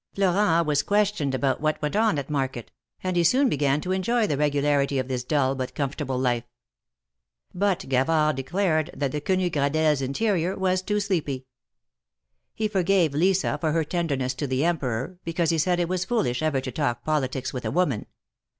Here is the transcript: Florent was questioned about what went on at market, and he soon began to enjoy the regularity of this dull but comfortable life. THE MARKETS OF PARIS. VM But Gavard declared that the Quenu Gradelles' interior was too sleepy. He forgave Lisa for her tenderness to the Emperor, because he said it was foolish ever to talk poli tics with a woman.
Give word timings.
Florent 0.15 0.65
was 0.65 0.81
questioned 0.81 1.35
about 1.35 1.61
what 1.61 1.79
went 1.79 1.95
on 1.95 2.17
at 2.17 2.27
market, 2.27 2.71
and 3.03 3.15
he 3.15 3.23
soon 3.23 3.47
began 3.49 3.79
to 3.79 3.91
enjoy 3.91 4.25
the 4.25 4.35
regularity 4.35 4.97
of 4.97 5.07
this 5.07 5.23
dull 5.23 5.53
but 5.53 5.75
comfortable 5.75 6.17
life. 6.17 6.43
THE 7.53 7.59
MARKETS 7.59 7.83
OF 7.83 7.89
PARIS. 7.91 8.03
VM 8.03 8.05
But 8.07 8.07
Gavard 8.07 8.35
declared 8.35 8.89
that 8.95 9.11
the 9.11 9.21
Quenu 9.21 9.51
Gradelles' 9.51 10.01
interior 10.01 10.55
was 10.57 10.81
too 10.81 10.99
sleepy. 10.99 11.45
He 12.55 12.67
forgave 12.67 13.13
Lisa 13.13 13.59
for 13.59 13.73
her 13.73 13.83
tenderness 13.83 14.33
to 14.33 14.47
the 14.47 14.65
Emperor, 14.65 15.19
because 15.23 15.51
he 15.51 15.59
said 15.59 15.79
it 15.79 15.87
was 15.87 16.03
foolish 16.03 16.41
ever 16.41 16.61
to 16.61 16.71
talk 16.71 17.03
poli 17.05 17.27
tics 17.27 17.53
with 17.53 17.63
a 17.63 17.69
woman. 17.69 18.07